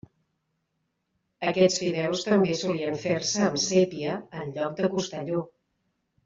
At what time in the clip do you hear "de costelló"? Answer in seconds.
4.81-5.45